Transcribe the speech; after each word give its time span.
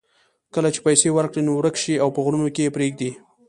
کله 0.53 0.69
چې 0.73 0.79
پیسې 0.87 1.07
ورکړې 1.13 1.41
نو 1.47 1.51
ورک 1.55 1.75
شي 1.83 1.93
او 2.03 2.09
په 2.15 2.19
غرونو 2.25 2.47
کې 2.55 2.61
یې 2.65 2.73
پرېږدي. 2.75 3.11